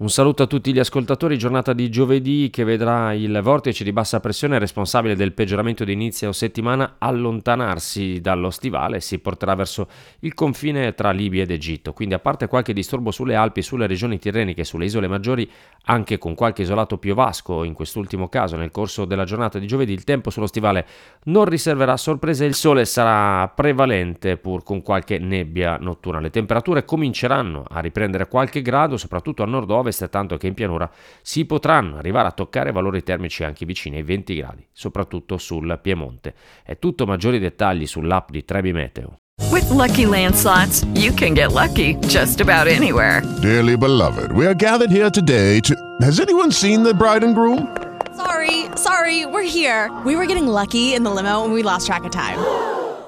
Un 0.00 0.10
saluto 0.10 0.44
a 0.44 0.46
tutti 0.46 0.72
gli 0.72 0.78
ascoltatori, 0.78 1.36
giornata 1.36 1.72
di 1.72 1.90
giovedì 1.90 2.50
che 2.52 2.62
vedrà 2.62 3.12
il 3.14 3.40
vortice 3.42 3.82
di 3.82 3.90
bassa 3.90 4.20
pressione 4.20 4.60
responsabile 4.60 5.16
del 5.16 5.32
peggioramento 5.32 5.82
di 5.82 5.92
inizio 5.92 6.30
settimana 6.30 6.94
allontanarsi 6.98 8.20
dallo 8.20 8.50
stivale 8.50 8.98
e 8.98 9.00
si 9.00 9.18
porterà 9.18 9.56
verso 9.56 9.88
il 10.20 10.34
confine 10.34 10.94
tra 10.94 11.10
Libia 11.10 11.42
ed 11.42 11.50
Egitto. 11.50 11.94
Quindi 11.94 12.14
a 12.14 12.20
parte 12.20 12.46
qualche 12.46 12.72
disturbo 12.72 13.10
sulle 13.10 13.34
Alpi, 13.34 13.60
sulle 13.60 13.88
regioni 13.88 14.20
tirreniche, 14.20 14.62
sulle 14.62 14.84
isole 14.84 15.08
maggiori, 15.08 15.50
anche 15.86 16.16
con 16.16 16.36
qualche 16.36 16.62
isolato 16.62 16.96
piovasco, 16.98 17.64
in 17.64 17.72
quest'ultimo 17.72 18.28
caso 18.28 18.54
nel 18.54 18.70
corso 18.70 19.04
della 19.04 19.24
giornata 19.24 19.58
di 19.58 19.66
giovedì, 19.66 19.94
il 19.94 20.04
tempo 20.04 20.30
sullo 20.30 20.46
stivale 20.46 20.86
non 21.24 21.44
riserverà 21.46 21.96
sorprese, 21.96 22.44
il 22.44 22.54
sole 22.54 22.84
sarà 22.84 23.48
prevalente 23.48 24.36
pur 24.36 24.62
con 24.62 24.80
qualche 24.80 25.18
nebbia 25.18 25.76
notturna. 25.76 26.20
Le 26.20 26.30
temperature 26.30 26.84
cominceranno 26.84 27.64
a 27.68 27.80
riprendere 27.80 28.28
qualche 28.28 28.62
grado, 28.62 28.96
soprattutto 28.96 29.42
a 29.42 29.46
nord-ovest 29.46 29.86
ovest, 29.88 30.08
tanto 30.08 30.36
che 30.36 30.46
in 30.46 30.54
pianura 30.54 30.88
si 31.22 31.44
potranno 31.44 31.96
arrivare 31.96 32.28
a 32.28 32.32
toccare 32.32 32.72
valori 32.72 33.02
termici 33.02 33.42
anche 33.42 33.66
vicini 33.66 33.96
ai 33.96 34.02
20 34.02 34.36
gradi, 34.36 34.66
soprattutto 34.72 35.38
sul 35.38 35.78
Piemonte. 35.82 36.34
È 36.62 36.78
tutto 36.78 37.06
maggiori 37.06 37.38
dettagli 37.38 37.86
sull'app 37.86 38.30
di 38.30 38.44
Trebi 38.44 38.72
Meteo. 38.72 39.16
With 39.50 39.70
lucky 39.70 40.04
landslots, 40.04 40.84
you 40.94 41.12
can 41.12 41.32
get 41.32 41.52
lucky 41.52 41.94
just 42.06 42.40
about 42.40 42.66
anywhere. 42.66 43.22
Dearly 43.40 43.76
beloved, 43.76 44.32
we 44.32 44.46
are 44.46 44.54
gathered 44.54 44.90
here 44.90 45.10
today 45.10 45.60
to. 45.60 45.74
Has 46.00 46.20
anyone 46.20 46.50
seen 46.50 46.82
the 46.82 46.92
bride 46.92 47.24
and 47.24 47.34
groom? 47.34 47.76
Sorry, 48.16 48.66
sorry, 48.74 49.26
we're 49.26 49.48
here. 49.48 49.90
We 50.04 50.16
were 50.16 50.26
getting 50.26 50.48
lucky 50.48 50.94
in 50.94 51.04
the 51.04 51.10
limo 51.10 51.44
and 51.44 51.54
we 51.54 51.62
lost 51.62 51.86
track 51.86 52.04
of 52.04 52.10
time. 52.10 52.38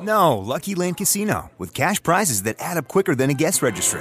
No, 0.00 0.38
Lucky 0.38 0.74
Land 0.74 0.96
Casino, 0.96 1.50
with 1.58 1.74
cash 1.74 2.02
prizes 2.02 2.44
that 2.44 2.56
add 2.58 2.78
up 2.78 2.88
quicker 2.88 3.14
than 3.14 3.28
a 3.28 3.34
guest 3.34 3.60
registry 3.60 4.00